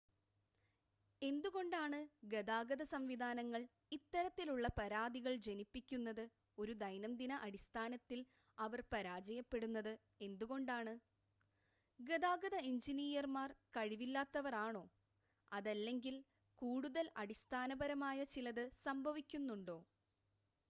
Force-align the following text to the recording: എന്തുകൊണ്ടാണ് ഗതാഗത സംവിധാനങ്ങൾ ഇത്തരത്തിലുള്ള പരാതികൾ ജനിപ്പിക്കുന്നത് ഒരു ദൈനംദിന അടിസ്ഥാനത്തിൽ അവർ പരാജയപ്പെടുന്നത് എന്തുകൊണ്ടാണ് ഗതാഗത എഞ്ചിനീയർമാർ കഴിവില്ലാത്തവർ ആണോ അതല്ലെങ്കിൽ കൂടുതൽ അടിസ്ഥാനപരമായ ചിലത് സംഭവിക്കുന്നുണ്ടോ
എന്തുകൊണ്ടാണ് 1.21 1.97
ഗതാഗത 2.25 2.83
സംവിധാനങ്ങൾ 2.91 3.61
ഇത്തരത്തിലുള്ള 3.91 4.67
പരാതികൾ 4.79 5.33
ജനിപ്പിക്കുന്നത് 5.47 6.23
ഒരു 6.57 6.73
ദൈനംദിന 6.79 7.33
അടിസ്ഥാനത്തിൽ 7.45 8.19
അവർ 8.57 8.81
പരാജയപ്പെടുന്നത് 8.91 9.91
എന്തുകൊണ്ടാണ് 10.21 10.93
ഗതാഗത 11.99 12.55
എഞ്ചിനീയർമാർ 12.65 13.49
കഴിവില്ലാത്തവർ 13.77 14.55
ആണോ 14.65 14.83
അതല്ലെങ്കിൽ 15.51 16.17
കൂടുതൽ 16.59 17.07
അടിസ്ഥാനപരമായ 17.21 18.23
ചിലത് 18.35 18.65
സംഭവിക്കുന്നുണ്ടോ 18.85 19.79